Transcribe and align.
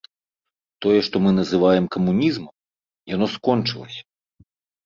Тое, 0.85 1.01
што 1.07 1.15
мы 1.25 1.33
называем 1.39 1.85
камунізмам, 1.97 2.55
яно 3.15 3.25
скончылася. 3.35 4.01